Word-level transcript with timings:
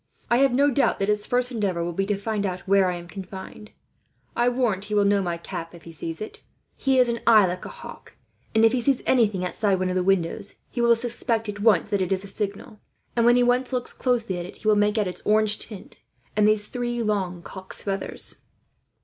"I 0.31 0.37
have 0.37 0.51
no 0.51 0.71
doubt 0.71 0.97
that 0.97 1.09
his 1.09 1.27
first 1.27 1.51
endeavour 1.51 1.83
will 1.83 1.93
be 1.93 2.07
to 2.07 2.17
find 2.17 2.43
out 2.47 2.61
where 2.67 2.89
I 2.89 2.95
am 2.95 3.07
confined. 3.07 3.69
I 4.35 4.49
warrant 4.49 4.85
he 4.85 4.95
will 4.95 5.05
know 5.05 5.21
my 5.21 5.37
cap, 5.37 5.75
if 5.75 5.83
he 5.83 5.91
sees 5.91 6.19
it. 6.19 6.41
He 6.75 6.97
has 6.97 7.07
an 7.07 7.19
eye 7.27 7.45
like 7.45 7.65
a 7.65 7.69
hawk 7.69 8.15
and, 8.55 8.65
if 8.65 8.71
he 8.71 8.81
sees 8.81 9.03
anything 9.05 9.45
outside 9.45 9.77
one 9.77 9.89
of 9.89 9.95
the 9.95 10.01
windows, 10.01 10.55
he 10.71 10.81
will 10.81 10.95
suspect 10.95 11.49
at 11.49 11.59
once 11.59 11.91
that 11.91 12.01
it 12.01 12.11
is 12.11 12.23
a 12.23 12.27
signal; 12.27 12.79
and 13.15 13.27
when 13.27 13.35
he 13.35 13.43
once 13.43 13.71
looks 13.71 13.93
closely 13.93 14.39
at 14.39 14.45
it, 14.47 14.57
he 14.57 14.67
will 14.67 14.73
make 14.75 14.97
out 14.97 15.07
its 15.07 15.21
orange 15.23 15.59
tint 15.59 15.99
and 16.35 16.47
these 16.47 16.65
three 16.65 17.03
long 17.03 17.43
cock's 17.43 17.83
feathers." 17.83 18.37